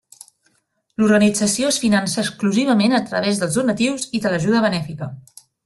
L'organització 1.01 1.69
es 1.73 1.77
finança 1.83 2.17
exclusivament 2.23 2.97
a 3.01 3.03
través 3.13 3.43
dels 3.43 3.61
donatius 3.61 4.09
i 4.21 4.25
de 4.25 4.33
l'ajuda 4.35 4.67
benèfica. 4.69 5.13